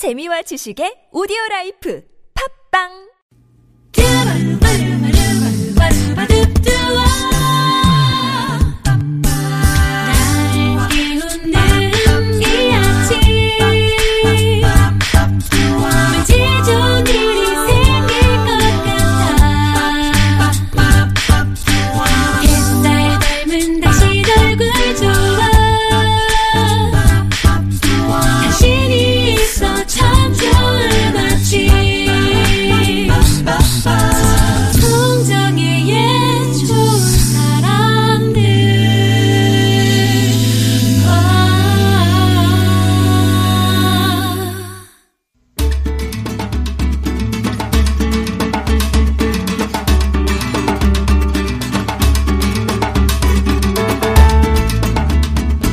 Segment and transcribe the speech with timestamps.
[0.00, 2.00] 재미와 지식의 오디오 라이프.
[2.32, 3.09] 팝빵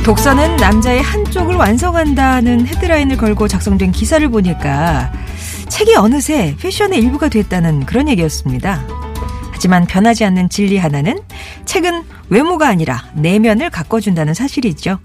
[0.08, 5.12] 독서는 남자의 한쪽을 완성한다는 헤드라인을 걸고 작성된 기사를 보니까
[5.68, 8.86] 책이 어느새 패션의 일부가 됐다는 그런 얘기였습니다.
[9.52, 11.20] 하지만 변하지 않는 진리 하나는
[11.66, 14.98] 책은 외모가 아니라 내면을 가꿔준다는 사실이죠.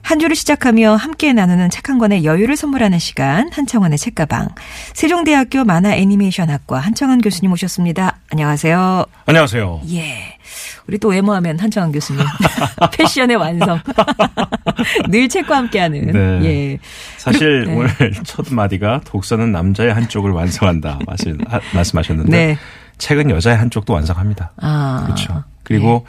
[0.00, 4.48] 한 주를 시작하며 함께 나누는 책 한 권의 여유를 선물하는 시간 한청원의 책가방
[4.94, 8.20] 세종대학교 만화 애니메이션학과 한청원 교수님 오셨습니다.
[8.30, 9.04] 안녕하세요.
[9.26, 9.82] 안녕하세요.
[9.90, 10.35] 예.
[10.88, 12.24] 우리 또 외모하면 한청원 교수님.
[12.92, 13.80] 패션의 완성.
[15.10, 16.12] 늘 책과 함께하는.
[16.12, 16.44] 네.
[16.44, 16.78] 예.
[17.16, 17.74] 사실 네.
[17.74, 17.90] 오늘
[18.24, 22.58] 첫 마디가 독서는 남자의 한쪽을 완성한다 말씀, 하- 말씀하셨는데 네.
[22.98, 24.52] 책은 여자의 한쪽도 완성합니다.
[24.58, 25.02] 아.
[25.06, 25.42] 그렇죠.
[25.64, 26.06] 그리고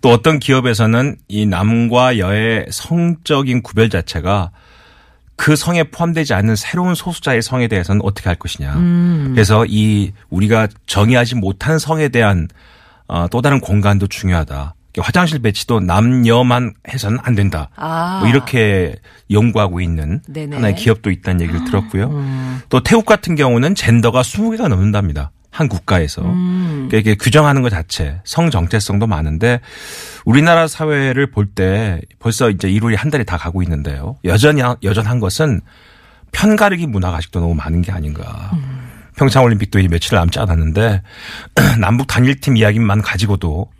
[0.00, 4.50] 또 어떤 기업에서는 이 남과 여의 성적인 구별 자체가
[5.36, 8.74] 그 성에 포함되지 않는 새로운 소수자의 성에 대해서는 어떻게 할 것이냐.
[8.74, 9.30] 음.
[9.34, 12.48] 그래서 이 우리가 정의하지 못한 성에 대한
[13.08, 14.74] 어, 또 다른 공간도 중요하다.
[15.00, 17.68] 화장실 배치도 남녀만 해서는 안 된다.
[17.76, 18.18] 아.
[18.20, 18.96] 뭐 이렇게
[19.30, 20.56] 연구하고 있는 네네.
[20.56, 20.58] 음.
[20.58, 22.10] 하나의 기업도 있다는 얘기를 들었고요.
[22.68, 25.30] 또 태국 같은 경우는 젠더가 20개가 넘는답니다.
[25.50, 26.22] 한 국가에서.
[26.22, 26.86] 음.
[26.88, 29.60] 그러니까 이게 규정하는 것 자체 성 정체성도 많은데
[30.24, 34.16] 우리나라 사회를 볼 때 벌써 이제 1월이 한 달이 다 가고 있는데요.
[34.24, 35.60] 여전히 여전한 것은
[36.32, 38.50] 편가르기 문화가 아직도 너무 많은 게 아닌가.
[38.54, 38.87] 음.
[39.18, 41.02] 평창 올림픽도 이제 며칠 남지 않았는데
[41.80, 43.70] 남북 단일팀 이야기만 가지고도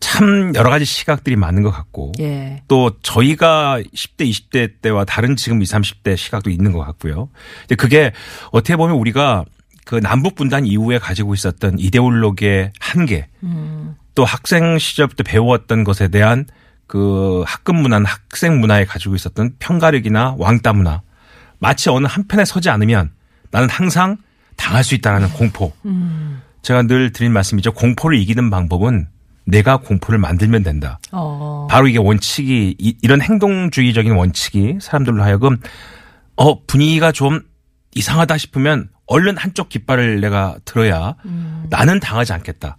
[0.00, 2.24] 참 여러 가지 시각들이 많은 것 같고 음.
[2.24, 2.62] 예.
[2.68, 7.28] 또 저희가 10대, 20대 때와 다른 지금 20, 30대 시각도 있는 것 같고요.
[7.60, 8.12] 근데 그게
[8.50, 9.44] 어떻게 보면 우리가
[9.84, 13.28] 그 남북 분단 이후에 가지고 있었던 이데올로기의 한계
[14.14, 16.46] 또 학생 시절부터 배웠던 것에 대한
[16.86, 21.00] 그 학급 문화는 학생 문화에 가지고 있었던 편가르기나 왕따 문화
[21.58, 23.12] 마치 어느 한편에 서지 않으면
[23.50, 24.18] 나는 항상
[24.62, 25.72] 당할 수 있다는 공포.
[26.62, 27.72] 제가 늘 드린 말씀이죠.
[27.72, 29.08] 공포를 이기는 방법은
[29.44, 31.00] 내가 공포를 만들면 된다.
[31.10, 31.66] 어.
[31.68, 35.58] 바로 이게 원칙이 이, 이런 행동주의적인 원칙이 사람들로 하여금
[36.36, 37.40] 어 분위기가 좀
[37.96, 41.16] 이상하다 싶으면 얼른 한쪽 깃발을 내가 들어야
[41.68, 42.78] 나는 당하지 않겠다.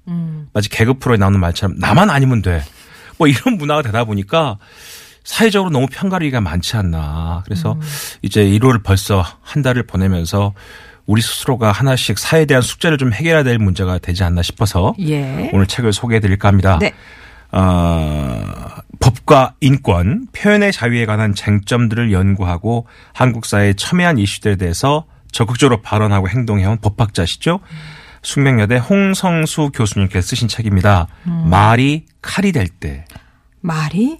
[0.54, 2.64] 마치 개그 프로에 나오는 말처럼 나만 아니면 돼.
[3.18, 4.58] 뭐 이런 문화가 되다 보니까
[5.26, 7.42] 사회적으로 너무 편가르기가 많지 않나.
[7.46, 7.78] 그래서
[8.22, 10.54] 이제 1월 벌써 한 달을 보내면서
[11.06, 15.50] 우리 스스로가 하나씩 사회에 대한 숙제를 좀 해결해야 될 문제가 되지 않나 싶어서 예.
[15.54, 16.80] 오늘 책을 소개해 드릴까 합니다.
[16.80, 16.94] 네.
[17.52, 18.42] 어,
[19.00, 26.78] 법과 인권, 표현의 자유에 관한 쟁점들을 연구하고 한국 사회의 첨예한 이슈들에 대해서 적극적으로 발언하고 행동해온
[26.80, 27.60] 법학자시죠.
[28.22, 31.08] 숙명여대 홍성수 교수님께서 쓰신 책입니다.
[31.28, 31.50] 음.
[31.50, 33.06] 말이 칼이 될 때.
[33.60, 34.20] 말이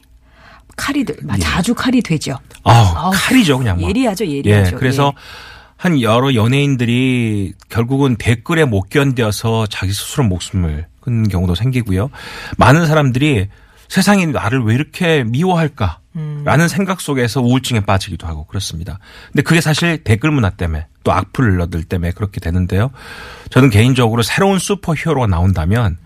[0.76, 2.38] 칼이 들, 자주 칼이 되죠.
[2.64, 3.90] 아우, 칼이죠, 그냥 뭐.
[3.90, 4.76] 예리하죠, 예리하죠.
[4.76, 5.14] 예, 그래서
[5.84, 12.10] 한 여러 연예인들이 결국은 댓글에 못 견뎌서 자기 스스로 목숨을 끊는 경우도 생기고요.
[12.58, 13.50] 많은 사람들이
[13.90, 16.00] 세상이 나를 왜 이렇게 미워할까?
[16.46, 18.98] 라는 생각 속에서 우울증에 빠지기도 하고 그렇습니다.
[19.34, 22.90] 근데 그게 사실 댓글 문화 때문에 또 악플러들 때문에 그렇게 되는데요.
[23.50, 25.98] 저는 개인적으로 새로운 슈퍼 히어로가 나온다면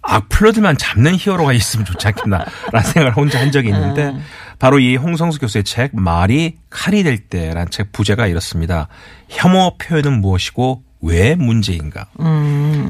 [0.00, 2.48] 악플러들만 잡는 히어로가 있으면 좋지 않겠나라는
[2.94, 4.14] 생각을 혼자 한 적이 있는데
[4.58, 8.88] 바로 이 홍성수 교수의 책 말이 칼이 될 때라는 책 부제가 이렇습니다.
[9.28, 12.06] 혐오 표현은 무엇이고 왜 문제인가?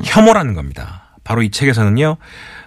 [0.05, 1.17] 혐오라는 겁니다.
[1.25, 2.17] 바로 이 책에서는요,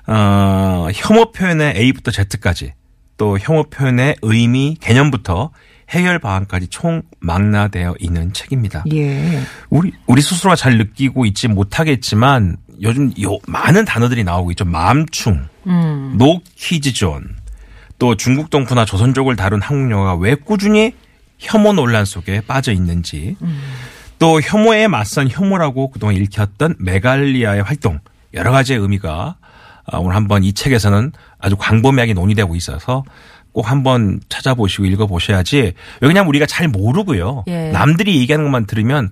[0.08, 2.74] 어, 혐오 표현의 A부터 Z까지
[3.18, 5.52] 또 혐오 표현의 의미, 개념부터
[5.90, 8.84] 해결 방안까지 총 망라되어 있는 책입니다.
[8.94, 9.42] 예.
[9.70, 14.64] 우리 우리 스스로가 잘 느끼고 있지 못하겠지만 요즘 요 많은 단어들이 나오고 있죠.
[14.66, 15.48] 맘충,
[16.18, 17.36] No Kids Zone,
[18.02, 20.92] 또 중국 동포나 조선 족을 다룬 한국 영화가 왜 꾸준히
[21.38, 23.38] 혐오 논란 속에 빠져 있는지,
[24.18, 28.00] 또 혐오에 맞선 혐오라고 그동안 읽혔던 메갈리아의 활동
[28.34, 29.36] 여러 가지의 의미가
[29.86, 33.04] 아, 오늘 한번 이 책에서는 아주 광범위하게 논의되고 있어서
[33.52, 37.44] 꼭 한번 찾아보시고 읽어보셔야지 그냥 우리가 잘 모르고요.
[37.50, 37.70] 예.
[37.70, 39.12] 남들이 얘기하는 것만 들으면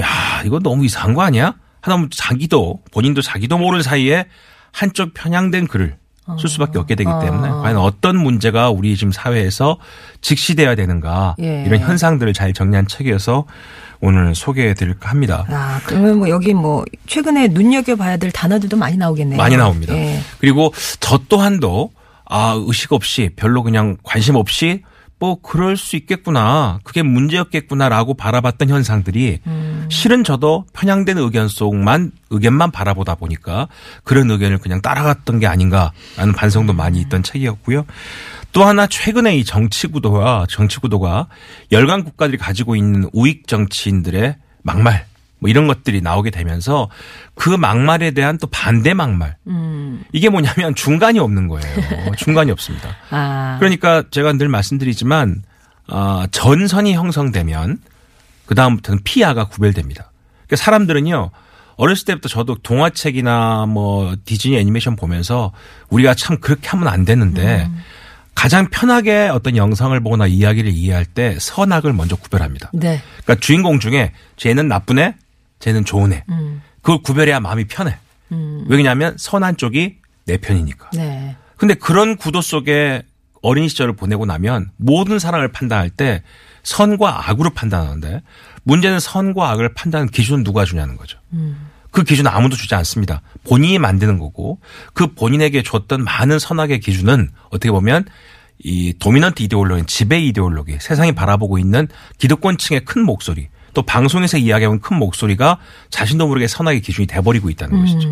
[0.00, 0.06] 야
[0.46, 1.56] 이거 너무 이상한 거 아니야?
[1.82, 4.24] 하다보면 자기도 본인도 자기도 모를 사이에
[4.72, 5.98] 한쪽 편향된 글을
[6.38, 7.60] 쓸 수밖에 없게 되기 때문에 어.
[7.60, 9.78] 과연 어떤 문제가 우리 지금 사회에서
[10.20, 11.64] 직시돼야 되는가 예.
[11.66, 13.44] 이런 현상들을 잘 정리한 책이어서
[14.00, 15.46] 오늘 소개해드릴까 합니다.
[15.48, 19.36] 아, 그러면 뭐 여기 뭐 최근에 눈여겨봐야 될 단어들도 많이 나오겠네요.
[19.36, 19.94] 많이 나옵니다.
[19.94, 20.20] 예.
[20.38, 21.90] 그리고 저 또한도
[22.26, 24.82] 아 의식 없이 별로 그냥 관심 없이
[25.18, 29.73] 뭐 그럴 수 있겠구나 그게 문제였겠구나라고 바라봤던 현상들이 음.
[29.94, 33.68] 실은 저도 편향된 의견 속만 의견만 바라보다 보니까
[34.02, 37.86] 그런 의견을 그냥 따라갔던 게 아닌가라는 반성도 많이 있던 책이었고요.
[38.52, 41.28] 또 하나 최근에 이 정치 구도와 정치 구도가
[41.72, 45.06] 열강 국가들이 가지고 있는 우익 정치인들의 막말
[45.38, 46.88] 뭐 이런 것들이 나오게 되면서
[47.34, 50.02] 그 막말에 대한 또 반대 막말 음.
[50.12, 52.12] 이게 뭐냐면 중간이 없는 거예요.
[52.16, 52.96] 중간이 없습니다.
[53.10, 53.56] 아.
[53.58, 55.42] 그러니까 제가 늘 말씀드리지만
[55.86, 57.78] 아, 전선이 형성되면
[58.46, 60.10] 그 다음부터는 피아가 구별됩니다.
[60.46, 61.30] 그러니까 사람들은요
[61.76, 65.52] 어렸을 때부터 저도 동화책이나 뭐 디즈니 애니메이션 보면서
[65.90, 67.68] 우리가 참 그렇게 하면 안 되는데
[68.34, 72.70] 가장 편하게 어떤 영상을 보거나 이야기를 이해할 때 선악을 먼저 구별합니다.
[72.74, 73.00] 네.
[73.24, 75.14] 그러니까 주인공 중에 쟤는 나쁜 애,
[75.60, 76.24] 쟤는 좋은 애.
[76.28, 76.62] 음.
[76.82, 77.96] 그걸 구별해야 마음이 편해.
[78.32, 78.64] 음.
[78.68, 79.96] 왜냐하면 선한 쪽이
[80.26, 80.90] 내 편이니까.
[80.94, 81.36] 네.
[81.56, 83.02] 근데 그런 구도 속에
[83.40, 86.22] 어린 시절을 보내고 나면 모든 사랑을 판단할 때
[86.64, 88.22] 선과 악으로 판단하는데
[88.64, 91.18] 문제는 선과 악을 판단하는 기준은 누가 주냐는 거죠.
[91.90, 93.22] 그 기준은 아무도 주지 않습니다.
[93.44, 94.58] 본인이 만드는 거고
[94.94, 98.04] 그 본인에게 줬던 많은 선악의 기준은 어떻게 보면
[98.58, 101.86] 이 도미넌트 이데올로기, 지배 이데올로기, 세상이 바라보고 있는
[102.18, 105.58] 기득권층의 큰 목소리, 또 방송에서 이야기하는 큰 목소리가
[105.90, 108.08] 자신도 모르게 선악의 기준이 돼버리고 있다는 것이죠.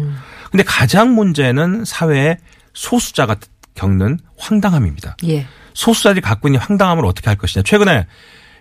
[0.50, 2.36] 근데 가장 문제는 사회의
[2.74, 3.36] 소수자가
[3.74, 5.16] 겪는 황당함입니다.
[5.26, 5.46] 예.
[5.74, 7.62] 소수자들이 갖고 있는 황당함을 어떻게 할 것이냐.
[7.62, 8.06] 최근에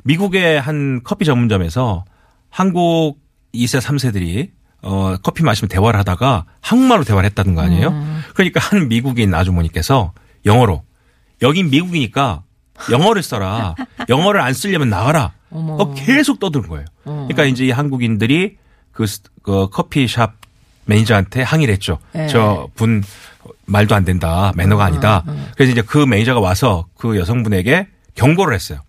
[0.03, 2.05] 미국의 한 커피 전문점에서
[2.49, 3.19] 한국
[3.53, 4.49] 2세, 3세들이
[4.83, 7.91] 어, 커피 마시면 대화를 하다가 한국말로 대화를 했다는 거 아니에요?
[8.33, 10.13] 그러니까 한 미국인 아주머니께서
[10.45, 10.83] 영어로
[11.41, 12.43] 여긴 미국이니까
[12.89, 13.75] 영어를 써라.
[14.09, 15.33] 영어를 안 쓰려면 나가라.
[15.51, 16.85] 어, 계속 떠드는 거예요.
[17.03, 18.57] 그러니까 이제 이 한국인들이
[18.91, 20.31] 그, 스- 그 커피숍
[20.85, 21.99] 매니저한테 항의를 했죠.
[22.15, 22.27] 예.
[22.27, 23.03] 저분
[23.65, 24.51] 말도 안 된다.
[24.55, 25.23] 매너가 아니다.
[25.55, 28.79] 그래서 이제 그 매니저가 와서 그 여성분에게 경고를 했어요.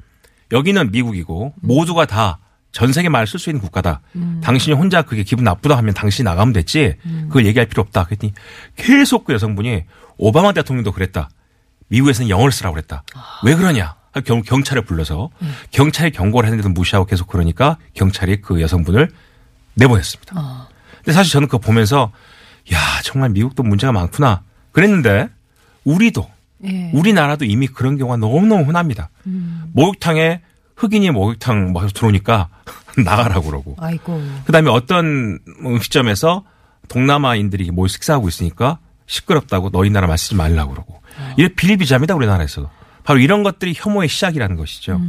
[0.53, 2.39] 여기는 미국이고 모두가 다
[2.73, 4.01] 전 세계 말을 쓸 수 있는 국가다.
[4.43, 6.97] 당신이 혼자 그게 기분 나쁘다 하면 당신이 나가면 됐지.
[7.29, 8.05] 그걸 얘기할 필요 없다.
[8.05, 8.33] 그랬더니
[8.77, 9.85] 계속 그 여성분이
[10.17, 11.29] 오바마 대통령도 그랬다.
[11.89, 13.03] 미국에서는 영어를 쓰라고 그랬다.
[13.45, 13.95] 왜 그러냐?
[14.25, 15.29] 경, 경찰을 불러서
[15.71, 19.11] 경찰이 경고를 했는데도 무시하고 계속 그러니까 경찰이 그 여성분을
[19.75, 20.35] 내보냈습니다.
[20.97, 22.11] 근데 사실 저는 그거 보면서
[22.73, 25.29] 야 정말 미국도 문제가 많구나 그랬는데
[25.85, 26.27] 우리도
[26.65, 26.91] 예.
[26.93, 29.11] 우리나라도 이미 그런 경우가 너무너무 흔합니다.
[29.73, 30.41] 목욕탕에
[30.77, 32.49] 흑인이 목욕탕 뭐 들어오니까
[33.05, 34.23] 나가라고 그러고 아이고.
[34.45, 36.45] 그다음에 어떤 음식점에서
[36.89, 41.03] 동남아인들이 모여 식사하고 있으니까 시끄럽다고 너희 나라 말 쓰지 말라고 그러고
[41.37, 42.69] 이게 비리비자입니다 우리나라에서도
[43.05, 45.01] 바로 이런 것들이 혐오의 시작이라는 것이죠.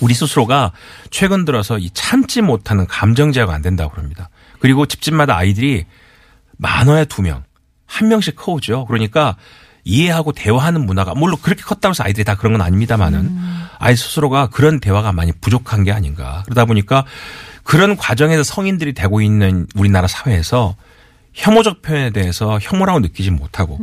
[0.00, 0.72] 우리 스스로가
[1.10, 4.28] 최근 들어서 이 참지 못하는 감정 제어가 안 된다고 그럽니다.
[4.60, 5.86] 그리고 집집마다 아이들이
[6.58, 7.44] 만화에 두 명,
[7.86, 8.86] 한 명씩 커오죠.
[8.86, 9.36] 그러니까
[9.86, 13.38] 이해하고 대화하는 문화가 물론 그렇게 컸다고 해서 아이들이 다 그런 건 아닙니다만은
[13.78, 16.42] 아이 스스로가 그런 대화가 많이 부족한 게 아닌가.
[16.44, 17.04] 그러다 보니까
[17.62, 20.74] 그런 과정에서 성인들이 되고 있는 우리나라 사회에서
[21.34, 23.78] 혐오적 표현에 대해서 혐오라고 느끼지 못하고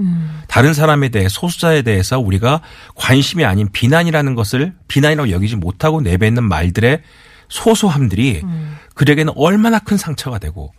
[0.47, 2.61] 다른 사람에 대해 소수자에 대해서 우리가
[2.95, 7.01] 관심이 아닌 비난이라는 것을 비난이라고 여기지 못하고 내뱉는 말들의
[7.47, 8.41] 소소함들이
[8.95, 10.73] 그에게는 얼마나 큰 상처가 되고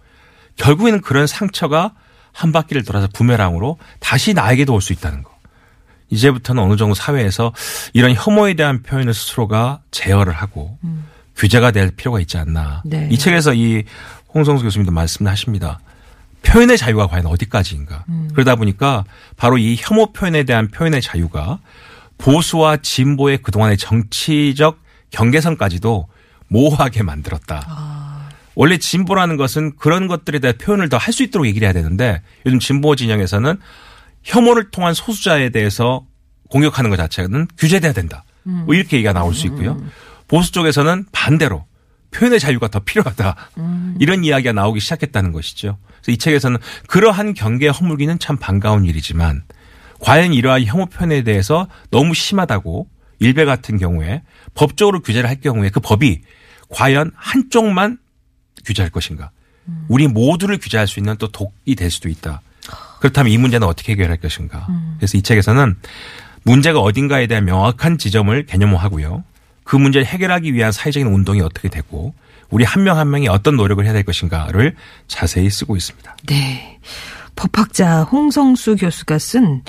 [0.57, 1.93] 결국에는 그런 상처가
[2.35, 5.33] 한 바퀴를 돌아서 부메랑으로 다시 나에게도 올 수 있다는 거.
[6.11, 7.53] 이제부터는 어느 정도 사회에서
[7.95, 10.79] 이런 혐오에 대한 표현을 스스로가 제어를 하고
[11.37, 12.83] 규제가 될 필요가 있지 않나.
[12.85, 13.09] 네.
[13.11, 13.85] 이 책에서 이
[14.35, 15.81] 홍성수 교수님도 말씀하십니다.
[16.43, 18.05] 표현의 자유가 과연 어디까지인가.
[18.33, 19.05] 그러다 보니까
[19.37, 21.59] 바로 이 혐오 표현에 대한 표현의 자유가
[22.19, 24.79] 보수와 진보의 그동안의 정치적
[25.11, 26.07] 경계선까지도
[26.49, 27.65] 모호하게 만들었다.
[28.55, 32.59] 원래 진보라는 것은 그런 것들에 대한 표현을 더 할 수 있도록 얘기를 해야 되는데 요즘
[32.61, 33.57] 진보 진영에서는
[34.23, 36.07] 혐오를 통한 소수자에 대해서
[36.51, 38.25] 공격하는 것 자체는 규제돼야 된다.
[38.67, 39.77] 뭐 이렇게 얘기가 나올 수 있고요.
[40.29, 41.67] 보수 쪽에서는 반대로
[42.11, 43.35] 표현의 자유가 더 필요하다.
[43.99, 45.79] 이런 이야기가 나오기 시작했다는 것이죠.
[45.97, 49.43] 그래서 이 책에서는 그러한 경계에 허물기는 참 반가운 일이지만
[50.01, 54.23] 과연 이러한 혐오 표현에 대해서 너무 심하다고 일베 같은 경우에
[54.55, 56.21] 법적으로 규제를 할 경우에 그 법이
[56.69, 57.99] 과연 한쪽만
[58.65, 59.31] 규제할 것인가?
[59.89, 62.43] 우리 모두를 규제할 수 있는 또 독이 될 수도 있다.
[63.01, 64.67] 그렇다면 이 문제는 어떻게 해결할 것인가?
[64.99, 65.77] 그래서 이 책에서는
[66.43, 69.25] 문제가 어딘가에 대한 명확한 지점을 개념화하고요.
[69.65, 72.15] 그 문제를 해결하기 위한 사회적인 운동이 어떻게 되고
[72.51, 74.77] 우리 한명한 명이 어떤 노력을 해야 될 것인가를
[75.09, 76.17] 자세히 쓰고 있습니다.
[76.27, 76.79] 네.
[77.37, 79.63] 법학자 홍성수 교수가 쓴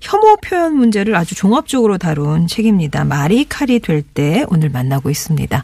[0.00, 3.04] 혐오 표현 문제를 아주 종합적으로 다룬 책입니다.
[3.04, 5.62] 말이 칼이 될 때 오늘 만나고 있습니다.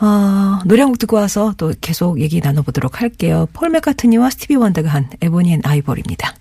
[0.00, 3.48] 어, 노래 한 곡 듣고 와서 또 계속 얘기 나눠보도록 할게요.
[3.52, 6.34] 폴 맥카트니와 스티비 원더가 한 Ebony and Ivory입니다.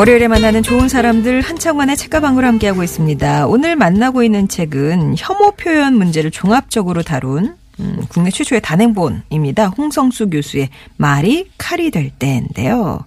[0.00, 3.46] 월요일에 만나는 좋은 사람들 한창원의 책가방으로 함께하고 있습니다.
[3.46, 9.66] 오늘 만나고 있는 책은 혐오 표현 문제를 종합적으로 다룬 음, 국내 최초의 단행본입니다.
[9.66, 13.04] 홍성수 교수의 말이 칼이 될 때인데요.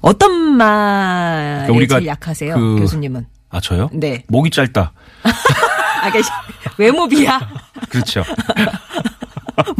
[0.00, 3.26] 어떤 말에 그러니까 우리가 제일 약하세요, 그- 교수님은?
[3.48, 3.90] 아 저요?
[3.92, 4.22] 네.
[4.28, 4.92] 목이 짧다.
[5.24, 6.44] 아, 그러니까
[6.78, 7.40] 외모비야.
[7.88, 8.22] 그렇죠.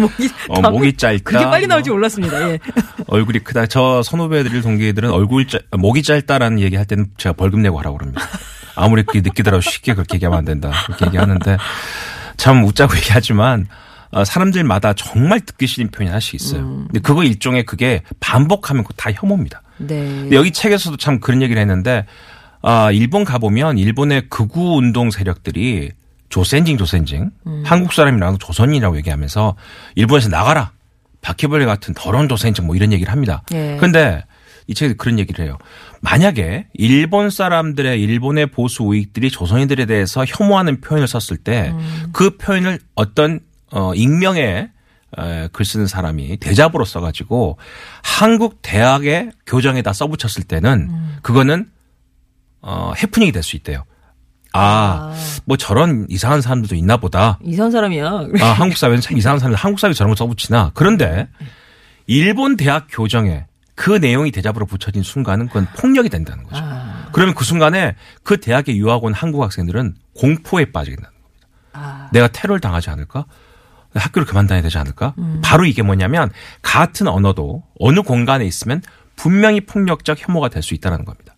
[0.01, 1.23] 목이 어, 목이 짧다.
[1.25, 2.51] 그렇게 빨리 나올 줄뭐 몰랐습니다.
[2.51, 2.59] 예.
[3.07, 3.67] 얼굴이 크다.
[3.67, 8.23] 저 선후배들이 동기들은 얼굴 짧, 목이 짧다라는 얘기 할 때는 제가 벌금 내고 하라고 그럽니다.
[8.75, 10.73] 아무리 그게 느끼더라도 쉽게 그렇게 얘기하면 안 된다.
[10.87, 11.59] 그렇게 얘기하는데
[12.37, 13.67] 참 웃자고 얘기하지만
[14.13, 16.63] 어, 사람들마다 정말 듣기 싫은 표현이 하나씩 있어요.
[16.87, 19.63] 근데 그거 일종의 그게 반복하면 다 혐오입니다.
[19.79, 20.29] 네.
[20.33, 22.07] 여기 책에서도 참 그런 얘기를 했는데
[22.63, 25.93] 아 일본 가보면 일본의 극우 운동 세력들이
[26.31, 27.31] 조센징 조센징
[27.65, 29.57] 한국 사람이랑 조선인이라고 얘기하면서
[29.97, 30.73] 일본에서 나가라
[31.21, 33.43] 바퀴벌레 같은 더러운 조센징 뭐 이런 얘기를 합니다.
[33.53, 33.77] 예.
[33.79, 34.25] 그런데
[34.67, 35.59] 이 책에 그런 얘기를 해요.
[36.01, 43.41] 만약에 일본 사람들의 일본의 보수 우익들이 조선인들에 대해서 혐오하는 표현을 썼을 때그 표현을 어떤
[43.73, 44.71] 어 익명의
[45.19, 47.59] 에, 글 쓰는 사람이 대잡으로 써가지고
[48.03, 50.89] 한국 대학의 교정에다 써붙였을 때는
[51.23, 51.69] 그거는
[52.63, 53.85] 어 해프닝이 될 수 있대요.
[54.53, 55.15] 아,
[55.45, 57.39] 뭐 저런 이상한 사람들도 있나 보다.
[57.45, 58.07] 이상한 사람이야.
[58.41, 60.73] 아, 한국 사회는 참 이상한 사람들, 한국 사회 저런 거 써붙이나.
[60.75, 61.29] 그런데
[62.07, 66.63] 일본 대학 교정에 그 내용이 대잡으로 붙여진 순간은 그건 폭력이 된다는 거죠.
[66.63, 67.09] 아.
[67.13, 71.49] 그러면 그 순간에 그 대학에 유학 온 한국 학생들은 공포에 빠지게 된다는 겁니다.
[71.73, 72.09] 아.
[72.13, 73.25] 내가 테러를 당하지 않을까?
[73.95, 75.15] 학교를 그만 다녀야 되지 않을까?
[75.19, 75.41] 음.
[75.43, 76.31] 바로 이게 뭐냐면
[76.63, 78.83] 같은 언어도 어느 공간에 있으면
[79.17, 81.30] 분명히 폭력적 혐오가 될 수 있다는 겁니다.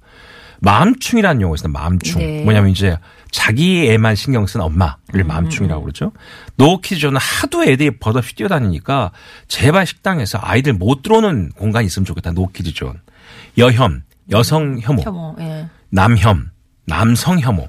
[0.62, 1.72] 맘충이라는 용어가 있어요.
[1.72, 2.20] 맘충.
[2.20, 2.44] 네.
[2.44, 2.96] 뭐냐면 이제
[3.30, 6.12] 자기 애만 신경 쓴 엄마를 맘충이라고 그러죠.
[6.56, 9.10] No Kids는 하도 애들이 버젓이 뛰어다니니까
[9.48, 12.32] 제발 식당에서 아이들 못 들어오는 공간이 있으면 좋겠다.
[12.32, 13.00] No Kids Zone.
[13.58, 15.36] 여혐, 여성 혐오, 혐오.
[15.40, 15.66] 예.
[15.90, 16.50] 남혐,
[16.86, 17.68] 남성 혐오,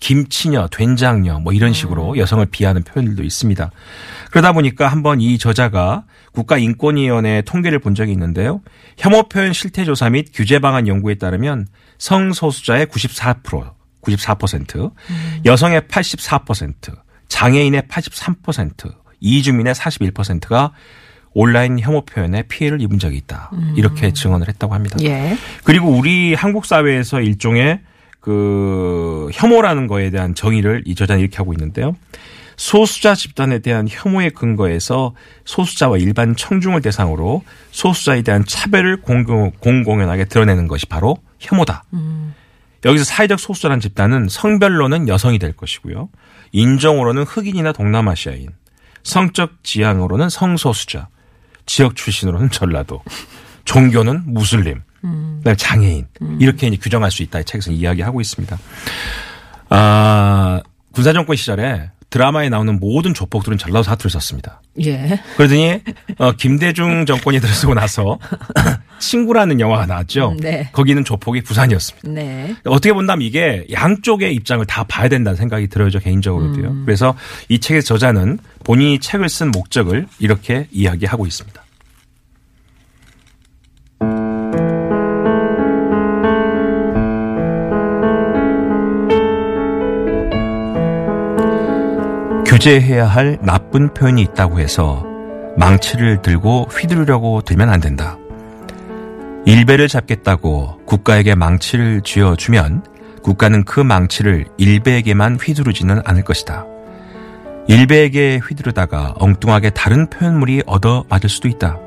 [0.00, 3.70] 김치녀, 된장녀 뭐 이런 식으로 여성을 비하하는 표현들도 있습니다.
[4.30, 8.60] 그러다 보니까 한번 이 저자가 국가인권위원회 통계를 본 적이 있는데요.
[8.96, 11.66] 혐오 표현 실태 조사 및 규제 방안 연구에 따르면
[11.98, 13.72] 성소수자의 94%,
[14.02, 14.92] 94%,
[15.44, 16.96] 여성의 84%,
[17.28, 20.72] 장애인의 83%, 이주민의 41%가
[21.32, 23.50] 온라인 혐오 표현에 피해를 입은 적이 있다.
[23.76, 24.96] 이렇게 증언을 했다고 합니다.
[25.02, 25.36] 예.
[25.64, 27.80] 그리고 우리 한국 사회에서 일종의
[28.20, 31.96] 그 혐오라는 거에 대한 정의를 이 저자는 이렇게 하고 있는데요.
[32.56, 40.68] 소수자 집단에 대한 혐오의 근거에서 소수자와 일반 청중을 대상으로 소수자에 대한 차별을 공공, 공공연하게 드러내는
[40.68, 41.84] 것이 바로 혐오다.
[42.84, 46.08] 여기서 사회적 소수자라는 집단은 성별로는 여성이 될 것이고요.
[46.52, 48.48] 인종으로는 흑인이나 동남아시아인,
[49.02, 51.08] 성적 지향으로는 성소수자,
[51.66, 53.02] 지역 출신으로는 전라도,
[53.64, 56.06] 종교는 무슬림, 그다음에 장애인
[56.38, 58.58] 이렇게 이제 규정할 수 있다 이 책에서 이야기하고 있습니다.
[59.70, 64.62] 아 군사 정권 시절에 드라마에 나오는 모든 조폭들은 전라도 사투를 썼습니다.
[64.84, 65.20] 예.
[65.36, 65.80] 그러더니
[66.18, 68.18] 어, 김대중 정권이 들어서고 나서
[68.98, 70.30] 친구라는 영화가 나왔죠.
[70.30, 70.68] 음, 네.
[70.72, 72.08] 거기는 조폭이 부산이었습니다.
[72.10, 72.54] 네.
[72.64, 76.68] 어떻게 본다면 이게 양쪽의 입장을 다 봐야 된다는 생각이 들어요, 저 개인적으로도요.
[76.68, 76.82] 음.
[76.84, 77.14] 그래서
[77.48, 81.62] 이 책의 저자는 본인이 책을 쓴 목적을 이렇게 이야기하고 있습니다.
[92.46, 95.04] 규제해야 할 나쁜 표현이 있다고 해서
[95.56, 98.16] 망치를 들고 휘두르려고 들면 안 된다.
[99.46, 102.84] 일배를 잡겠다고 국가에게 망치를 쥐어주면
[103.22, 106.64] 국가는 그 망치를 일배에게만 휘두르지는 않을 것이다.
[107.68, 111.78] 일배에게 휘두르다가 엉뚱하게 다른 표현물이 얻어 맞을 수도 있다.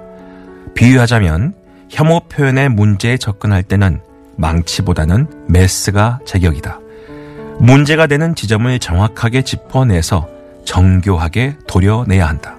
[0.75, 1.53] 비유하자면
[1.89, 4.01] 혐오 표현의 문제에 접근할 때는
[4.35, 6.79] 망치보다는 메스가 제격이다.
[7.59, 10.27] 문제가 되는 지점을 정확하게 짚어내서
[10.65, 12.55] 정교하게 도려내야 한다.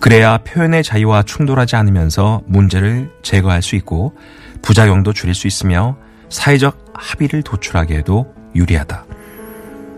[0.00, 4.14] 그래야 표현의 자유와 충돌하지 않으면서 문제를 제거할 수 있고
[4.62, 5.96] 부작용도 줄일 수 있으며
[6.28, 9.04] 사회적 합의를 도출하기에도 유리하다.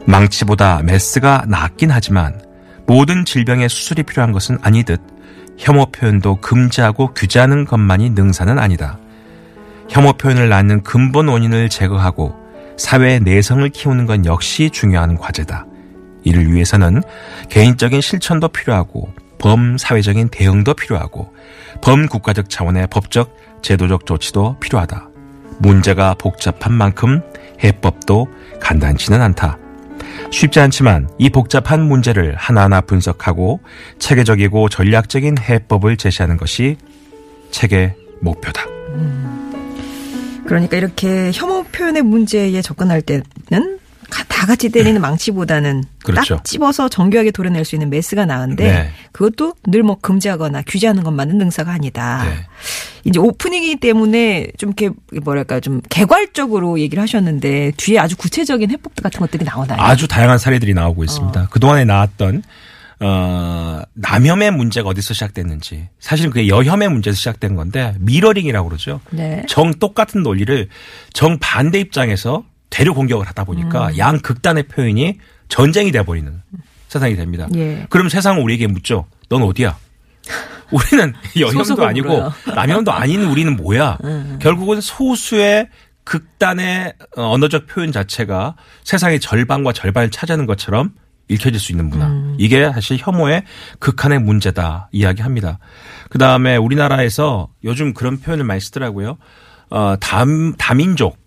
[0.07, 2.40] 망치보다 메스가 낫긴 하지만
[2.87, 5.00] 모든 질병의 수술이 필요한 것은 아니듯
[5.59, 8.99] 혐오 표현도 금지하고 규제하는 것만이 능사는 아니다.
[9.88, 12.35] 혐오 표현을 낳는 근본 원인을 제거하고
[12.76, 15.67] 사회의 내성을 키우는 건 역시 중요한 과제다.
[16.25, 17.02] 이를 위해서는
[17.49, 21.33] 개인적인 실천도 필요하고 범사회적인 대응도 필요하고
[21.80, 25.09] 범국가적 차원의 법적 제도적 조치도 필요하다.
[25.59, 27.21] 문제가 복잡한 만큼
[27.62, 28.28] 해법도
[28.61, 29.59] 간단치는 않다.
[30.30, 33.61] 쉽지 않지만 이 복잡한 문제를 하나하나 분석하고
[33.99, 36.76] 체계적이고 전략적인 해법을 제시하는 것이
[37.50, 38.64] 책의 목표다.
[40.47, 43.77] 그러니까 이렇게 혐오 표현의 문제에 접근할 때는 가-
[44.11, 46.37] 다 같이 때리는 망치보다는 그렇죠.
[46.37, 48.91] 딱 집어서 정교하게 도려낼 수 있는 메스가 나은데 네.
[49.12, 52.25] 그것도 늘 뭐 금지하거나 규제하는 것만은 능사가 아니다.
[52.25, 52.47] 네.
[53.05, 54.91] 이제 오프닝이기 때문에 좀 이렇게
[55.23, 59.81] 뭐랄까 좀 개괄적으로 얘기를 하셨는데 뒤에 아주 구체적인 해법 같은 것들이 나오나요?
[59.81, 61.49] 아주 다양한 사례들이 나오고 있습니다.
[61.50, 62.43] 그동안에 나왔던
[63.00, 69.00] 어, 남혐의 문제가 어디서 시작됐는지 사실은 그게 여혐의 문제에서 시작된 건데 mirroring이라고 그러죠.
[69.11, 69.43] 네.
[69.49, 70.69] 정 똑같은 논리를
[71.12, 73.98] 정 반대 입장에서 되레 공격을 하다 보니까 음.
[73.98, 76.42] 양 극단의 표현이 전쟁이 돼버리는
[76.88, 77.48] 세상이 됩니다.
[77.56, 77.87] 예.
[77.90, 79.06] 그럼 세상은 우리에게 묻죠.
[79.28, 79.76] 넌 어디야?
[80.70, 82.32] 우리는 여혐도 아니고 물어요.
[82.54, 83.98] 남혐도 아닌 우리는 뭐야?
[84.40, 85.68] 결국은 소수의
[86.04, 90.92] 극단의 어, 언어적 표현 자체가 세상의 절반과 절반을 차지하는 것처럼
[91.28, 92.10] 읽혀질 수 있는 문화.
[92.38, 93.44] 이게 사실 혐오의
[93.78, 95.58] 극한의 문제다 이야기합니다.
[96.08, 99.18] 그 다음에 우리나라에서 요즘 그런 표현을 많이 쓰더라고요.
[99.70, 100.25] 어, 다,
[100.56, 101.18] 다민족,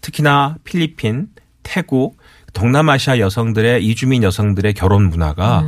[0.00, 1.28] 특히나 필리핀,
[1.62, 2.18] 태국,
[2.52, 5.64] 동남아시아 여성들의 이주민 여성들의 결혼 문화가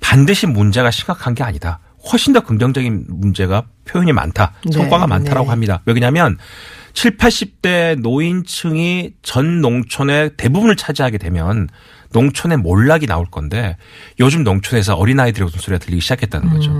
[0.00, 1.80] 반드시 문제가 심각한 게 아니다.
[2.10, 4.52] 훨씬 더 긍정적인 문제가 표현이 많다.
[4.64, 5.50] 네, 성과가 많다라고 네.
[5.50, 5.80] 합니다.
[5.86, 6.36] 왜냐하면
[6.92, 11.68] 7, 80대 노인층이 전 농촌의 대부분을 차지하게 되면
[12.12, 13.76] 농촌의 몰락이 나올 건데
[14.20, 16.72] 요즘 농촌에서 어린아이들의 웃음소리가 들리기 시작했다는 거죠.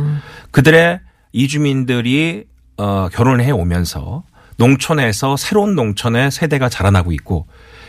[0.52, 1.00] 그들의
[1.32, 2.44] 이주민들이
[2.76, 4.22] 어, 결혼을 해 오면서
[4.56, 7.46] 농촌에서 새로운 농촌의 세대가 자라나고 있고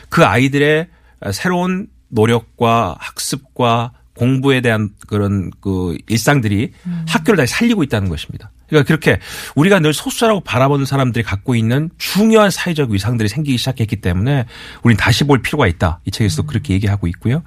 [0.10, 0.88] 그 아이들의
[1.32, 6.72] 새로운 노력과 학습과 공부에 대한 그런 그 일상들이
[7.08, 8.52] 학교를 다시 살리고 있다는 것입니다.
[8.68, 9.20] 그러니까 그렇게
[9.56, 14.46] 우리가 늘 소수자라고 바라보는 사람들이 갖고 있는 중요한 사회적 위상들이 생기기 시작했기 때문에
[14.84, 16.00] 우리는 다시 볼 필요가 있다.
[16.06, 17.44] 이 책에서도 그렇게 얘기하고 있고요.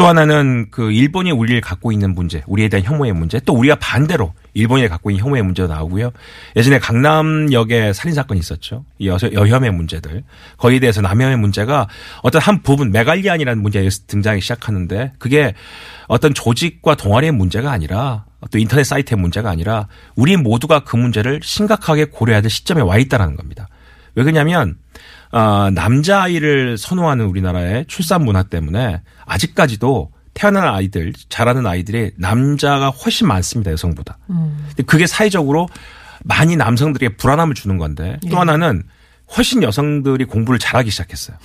[0.00, 4.32] 또 하나는 그 일본이 우리를 갖고 있는 문제, 우리에 대한 혐오의 문제, 또 우리가 반대로
[4.54, 6.10] 일본이 갖고 있는 혐오의 문제도 나오고요.
[6.56, 8.86] 예전에 강남역에 살인 사건이 있었죠.
[9.02, 10.24] 여혐의 문제들.
[10.56, 11.86] 거기에 대해서 남혐의 문제가
[12.22, 15.52] 어떤 한 부분 메갈리안이라는 문제가 등장하기 시작하는데 그게
[16.08, 19.86] 어떤 조직과 동아리의 문제가 아니라 또 인터넷 사이트의 문제가 아니라
[20.16, 23.68] 우리 모두가 그 문제를 심각하게 고려해야 될 시점에 와 있다는 겁니다.
[24.14, 24.78] 왜 그러냐면
[25.32, 33.70] 어, 남자아이를 선호하는 우리나라의 출산 문화 때문에 아직까지도 태어난 아이들, 자라는 아이들이 남자가 훨씬 많습니다,
[33.72, 34.18] 여성보다.
[34.68, 35.68] 근데 그게 사회적으로
[36.24, 38.82] 많이 남성들에게 불안함을 주는 건데 또 하나는
[39.36, 41.36] 훨씬 여성들이 공부를 잘하기 시작했어요.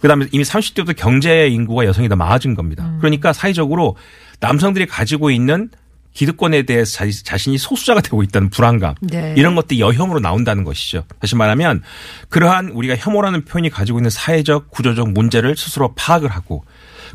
[0.00, 2.90] 그다음에 이미 30대부터 경제 인구가 여성이 더 많아진 겁니다.
[2.98, 3.96] 그러니까 사회적으로
[4.40, 5.70] 남성들이 가지고 있는
[6.12, 9.34] 기득권에 대해서 자- 자신이 소수자가 되고 있다는 불안감 네.
[9.36, 11.04] 이런 것들이 여혐으로 나온다는 것이죠.
[11.20, 11.82] 다시 말하면
[12.30, 16.64] 그러한 우리가 혐오라는 표현이 가지고 있는 사회적 구조적 문제를 스스로 파악을 하고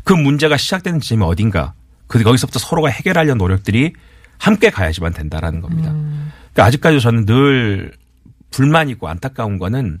[0.06, 1.74] 그 문제가 시작되는 지점이 어딘가
[2.06, 3.92] 그 거기서부터 서로가 해결하려는 노력들이
[4.38, 5.90] 함께 가야지만 된다라는 겁니다.
[5.90, 7.92] 그러니까 아직까지 저는 늘
[8.52, 9.98] 불만이고 안타까운 거는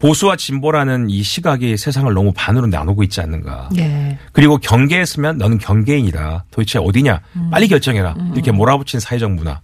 [0.00, 3.68] 보수와 진보라는 이 시각이 세상을 너무 반으로 나누고 있지 않는가.
[3.78, 4.18] 예.
[4.32, 6.46] 그리고 경계에 서면 너는 경계인이다.
[6.50, 7.20] 도대체 어디냐?
[7.52, 8.16] 빨리 결정해라.
[8.34, 9.60] 이렇게 몰아붙인 사회적 문화.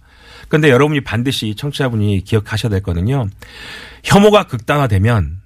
[0.47, 3.27] 그런데 여러분이 반드시 청취자분이 기억하셔야 될 거는요.
[4.05, 5.41] 혐오가 극단화되면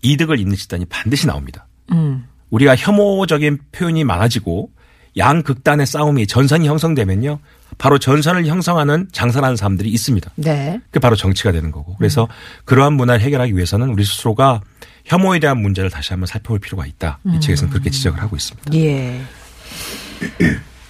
[0.00, 1.66] 이득을 잇는 집단이 반드시 나옵니다.
[1.92, 2.24] 음.
[2.50, 4.70] 우리가 혐오적인 표현이 많아지고
[5.16, 7.38] 양극단의 싸움이 전선이 형성되면요.
[7.78, 10.30] 바로 전선을 형성하는 장사라는 사람들이 있습니다.
[10.36, 10.78] 네.
[10.86, 11.96] 그게 바로 정치가 되는 거고.
[11.96, 12.28] 그래서
[12.64, 14.60] 그러한 문화를 해결하기 위해서는 우리 스스로가
[15.04, 17.18] 혐오에 대한 문제를 다시 한번 살펴볼 필요가 있다.
[17.26, 18.74] 이 책에서는 그렇게 지적을 하고 있습니다.
[18.74, 19.20] 예.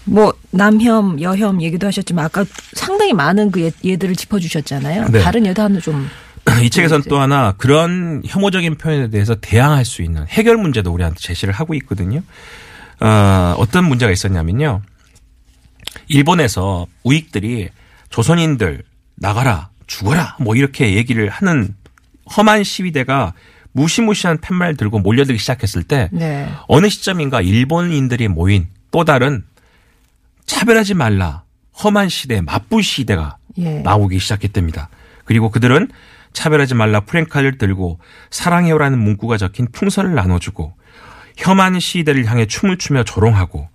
[0.04, 5.08] 뭐 남혐, 여혐 얘기도 하셨지만 아까 상당히 많은 그 예- 예들을 짚어주셨잖아요.
[5.08, 5.20] 네.
[5.20, 6.08] 다른 예도 하나 좀
[6.62, 11.52] 이 책에서는 또 하나 그런 혐오적인 표현에 대해서 대항할 수 있는 해결 문제도 우리한테 제시를
[11.52, 12.22] 하고 있거든요.
[13.00, 14.82] 어, 어떤 문제가 있었냐면요.
[16.08, 17.68] 일본에서 우익들이
[18.10, 18.82] 조선인들
[19.16, 21.74] 나가라, 죽어라, 뭐 이렇게 얘기를 하는
[22.36, 23.34] 험한 시위대가
[23.72, 26.48] 무시무시한 팻말 들고 몰려들기 시작했을 때 네.
[26.68, 29.44] 어느 시점인가 일본인들이 모인 또 다른
[30.46, 31.42] 차별하지 말라,
[31.82, 33.80] 험한 시대, 맞불 시대가 예.
[33.80, 34.88] 나오기 시작했답니다.
[35.24, 35.88] 그리고 그들은
[36.36, 37.98] 차별하지 말라 프랭카를 들고
[38.30, 40.74] 사랑해요라는 문구가 적힌 풍선을 나눠주고
[41.38, 43.68] 혐한 시대를 향해 춤을 추며 조롱하고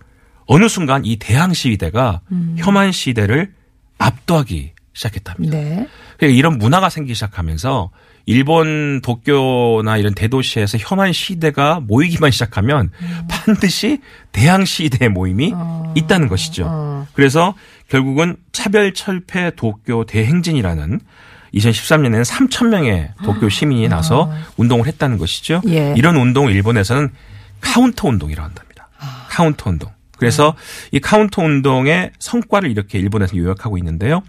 [0.45, 2.21] 어느 순간 이 대항 시대가
[2.57, 3.53] 혐한 시대를
[3.97, 5.57] 압도하기 시작했답니다.
[5.57, 5.87] 네.
[6.17, 7.89] 그러니까 이런 문화가 생기기 시작하면서
[8.27, 12.91] 일본 도쿄나 이런 대도시에서 혐한 시위대가 모이기만 시작하면
[13.27, 15.51] 반드시 대항 시위대의 모임이
[15.95, 17.07] 있다는 것이죠.
[17.13, 17.55] 그래서
[17.89, 20.99] 결국은 차별 철폐 도쿄 대행진이라는
[21.53, 25.61] 2013년에는 3천 명의 도쿄 시민이 나서 운동을 했다는 것이죠.
[25.67, 25.93] 예.
[25.97, 27.09] 이런 운동을 일본에서는
[27.59, 28.89] 카운터 운동이라고 한답니다.
[29.29, 29.89] 카운터 운동.
[30.17, 30.55] 그래서
[30.91, 34.21] 이 카운터 운동의 성과를 이렇게 일본에서 요약하고 있는데요.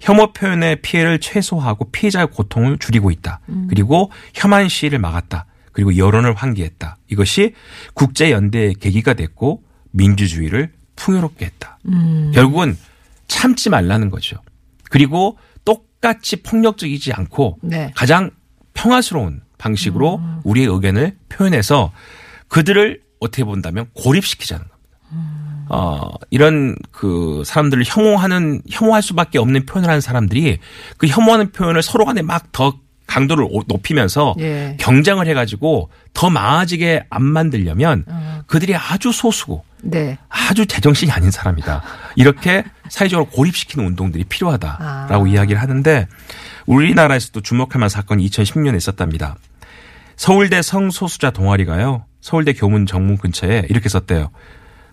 [0.00, 3.40] 혐오 표현의 피해를 최소화하고 피해자의 고통을 줄이고 있다.
[3.68, 5.46] 그리고 혐한 시위를 막았다.
[5.72, 6.98] 그리고 여론을 환기했다.
[7.08, 7.54] 이것이
[7.94, 9.62] 국제 연대의 계기가 됐고
[9.92, 11.78] 민주주의를 풍요롭게 했다.
[12.34, 12.76] 결국은
[13.26, 14.36] 참지 말라는 거죠.
[14.90, 15.38] 그리고
[16.00, 17.92] 똑같이 폭력적이지 않고 네.
[17.94, 18.30] 가장
[18.74, 21.92] 평화스러운 방식으로 우리의 의견을 표현해서
[22.48, 24.78] 그들을 어떻게 본다면 고립시키자는 겁니다.
[25.70, 30.58] 어, 이런 그 사람들을 혐오하는, 혐오할 수밖에 없는 표현을 하는 사람들이
[30.96, 34.76] 그 혐오하는 표현을 서로 간에 막 더 강도를 오- 높이면서 예.
[34.78, 38.04] 경쟁을 해가지고 더 많아지게 안 만들려면
[38.46, 40.18] 그들이 아주 소수고 네.
[40.28, 41.82] 아주 제정신이 아닌 사람이다.
[42.16, 45.28] 이렇게 사회적으로 고립시키는 운동들이 필요하다라고 아.
[45.28, 46.06] 이야기를 하는데
[46.66, 49.36] 우리나라에서도 주목할 만한 사건이 2010년에 있었답니다.
[50.16, 52.04] 서울대 성소수자 동아리가요.
[52.20, 54.30] 서울대 교문 정문 근처에 이렇게 썼대요.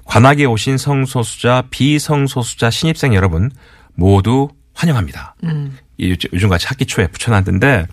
[0.05, 3.49] 관악에 오신 성소수자, 비성소수자 신입생 여러분
[3.95, 5.35] 모두 환영합니다.
[5.97, 7.87] 이 요즘- 요즘같이 학기 초에 붙여놨는데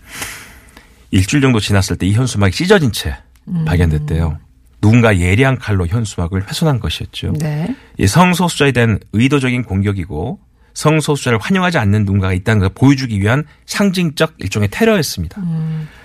[1.11, 3.17] 일주일 정도 지났을 때 이 현수막이 찢어진 채
[3.65, 4.37] 발견됐대요.
[4.83, 7.31] 누군가 예리한 칼로 현수막을 훼손한 것이었죠.
[7.39, 7.73] 네.
[7.97, 10.41] 이 성소수자에 대한 의도적인 공격이고
[10.73, 15.41] 성소수자를 환영하지 않는 누군가가 있다는 걸 보여주기 위한 상징적 일종의 테러였습니다.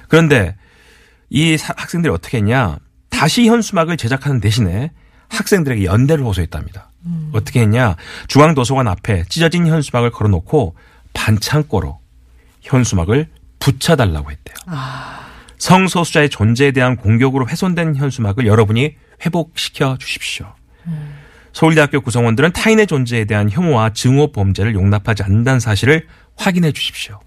[0.06, 0.54] 그런데
[1.28, 2.78] 이 사- 학생들이 어떻게 했냐.
[3.10, 4.92] 다시 현수막을 제작하는 대신에
[5.28, 6.92] 학생들에게 연대를 호소했답니다.
[7.32, 7.96] 어떻게 했냐.
[8.28, 10.76] 중앙도서관 앞에 찢어진 현수막을 걸어놓고
[11.14, 11.98] 반창고로
[12.62, 13.26] 현수막을
[13.58, 14.54] 붙여달라고 했대요.
[15.58, 18.94] 성소수자의 존재에 대한 공격으로 훼손된 현수막을 여러분이
[19.24, 20.46] 회복시켜 주십시오.
[21.52, 27.18] 서울대학교 구성원들은 타인의 존재에 대한 혐오와 증오 범죄를 용납하지 않는다는 사실을 확인해 주십시오.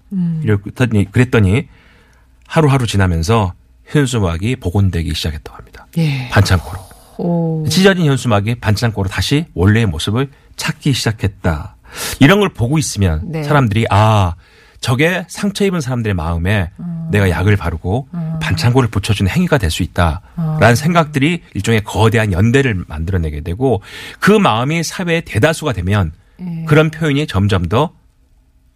[0.42, 1.68] 이랬더니 그랬더니
[2.46, 3.52] 하루하루 지나면서
[3.86, 5.86] 현수막이 복원되기 시작했다고 합니다.
[5.98, 6.28] 예.
[6.30, 6.78] 반창고로.
[7.18, 7.66] 오.
[7.68, 11.76] 찢어진 현수막이 반창고로 다시 원래의 모습을 찾기 시작했다.
[12.20, 13.42] 이런 걸 보고 있으면 네.
[13.42, 14.34] 사람들이 아
[14.82, 16.68] 저게 상처 입은 사람들의 마음에
[17.10, 18.08] 내가 약을 바르고
[18.40, 23.80] 반창고를 붙여주는 행위가 될 수 있다라는 생각들이 일종의 거대한 연대를 만들어내게 되고
[24.20, 26.12] 그 마음이 사회의 대다수가 되면
[26.66, 27.92] 그런 표현이 점점 더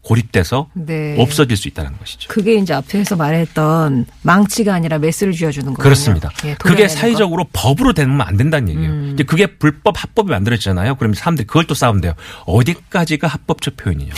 [0.03, 1.17] 고립돼서 네.
[1.19, 2.29] 없어질 수 있다는 것이죠.
[2.29, 5.83] 그게 이제 앞에서 말했던 망치가 아니라 메스를 쥐어주는 거예요.
[5.83, 6.31] 그렇습니다.
[6.61, 8.89] 그게 사회적으로 법으로 되면 안 된다는 얘기예요.
[8.91, 9.11] 음.
[9.15, 10.95] 이제 그게 불법 합법이 만들어지잖아요.
[10.95, 12.13] 그러면 사람들이 그걸 또 싸운대요.
[12.47, 14.13] 어디까지가 합법적 표현이냐.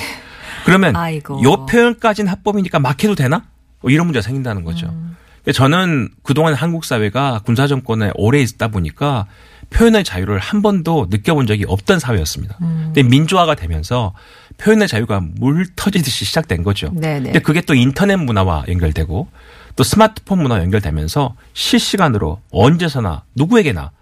[0.69, 1.43] 그러면 아이고.
[1.43, 3.45] 요 표현까지는 합법이니까 막 해도 되나?
[3.81, 4.87] 뭐 이런 문제가 생긴다는 거죠.
[4.89, 5.17] 음.
[5.53, 9.27] 저는 그동안 한국 사회가 군사 정권에 오래 있다 보니까
[9.71, 12.57] 표현의 자유를 한 번도 느껴본 적이 없던 사회였습니다.
[12.63, 12.93] 음.
[12.95, 14.15] 근데 민주화가 되면서
[14.59, 16.91] 표현의 자유가 물 터지듯이 시작된 거죠.
[16.93, 17.25] 네네.
[17.25, 19.29] 근데 그게 또 인터넷 문화와 연결되고
[19.77, 23.93] 또 스마트폰 문화 와 연결되면서 실시간으로 언제서나 누구에게나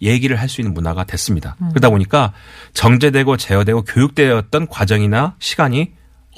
[0.00, 1.56] 얘기를 할 수 있는 문화가 됐습니다.
[1.70, 2.32] 그러다 보니까
[2.72, 5.92] 정제되고 제어되고 교육되었던 과정이나 시간이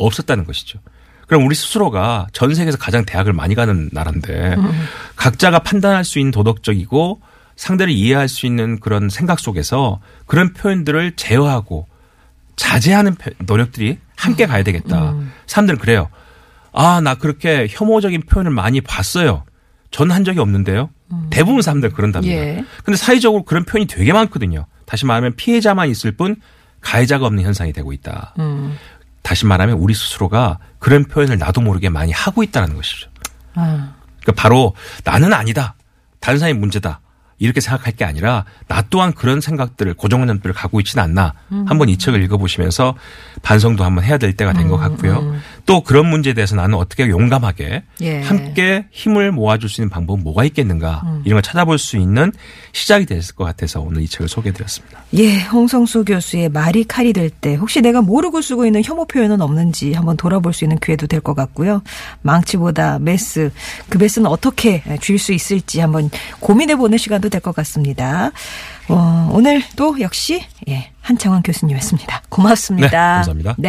[0.06, 0.78] 없었다는 것이죠.
[1.26, 4.56] 그럼 우리 스스로가 전 세계에서 가장 대학을 많이 가는 나라인데
[5.16, 7.20] 각자가 판단할 수 있는 도덕적이고
[7.56, 11.86] 상대를 이해할 수 있는 그런 생각 속에서 그런 표현들을 제어하고
[12.56, 15.14] 자제하는 표- 노력들이 함께 가야 되겠다.
[15.46, 16.08] 사람들은 그래요.
[16.72, 19.44] 아, 나 그렇게 혐오적인 표현을 많이 봤어요.
[19.90, 20.90] 전 한 적이 없는데요.
[21.30, 22.32] 대부분 사람들 그런답니다.
[22.34, 22.64] 예.
[22.84, 24.66] 근데 사회적으로 그런 표현이 되게 많거든요.
[24.86, 26.36] 다시 말하면 피해자만 있을 뿐
[26.80, 28.34] 가해자가 없는 현상이 되고 있다.
[28.38, 28.76] 음.
[29.30, 33.08] 다시 말하면 우리 스스로가 그런 표현을 나도 모르게 많이 하고 있다는 것이죠.
[33.54, 33.94] 아.
[34.20, 35.76] 그러니까 바로 나는 아니다.
[36.18, 36.98] 다른 사람이 문제다.
[37.38, 41.34] 이렇게 생각할 게 아니라 나 또한 그런 생각들을 고정관념들을 갖고 있지는 않나.
[41.48, 42.96] 한번 이 책을 읽어보시면서
[43.42, 45.36] 반성도 한번 해야 될 때가 된것 같고요.
[45.70, 48.20] 또 그런 문제에 대해서 나는 어떻게 용감하게 예.
[48.22, 51.22] 함께 힘을 모아줄 수 있는 방법은 뭐가 있겠는가 음.
[51.24, 52.32] 이런 걸 찾아볼 수 있는
[52.72, 55.00] 시작이 됐을 것 같아서 오늘 이 책을 소개해드렸습니다.
[55.14, 59.92] 예, 홍성수 교수의 말이 칼이 될 때 혹시 내가 모르고 쓰고 있는 혐오 표현은 없는지
[59.92, 61.82] 한번 돌아볼 수 있는 기회도 될 것 같고요.
[62.22, 63.52] 망치보다 메스,
[63.88, 68.32] 그 메스는 어떻게 줄 수 있을지 한번 고민해보는 시간도 될 것 같습니다.
[68.88, 72.22] 어, 오늘 또 역시 예, 한창원 교수님이었습니다.
[72.28, 72.88] 고맙습니다.
[72.88, 73.54] 네, 감사합니다.
[73.58, 73.68] 네.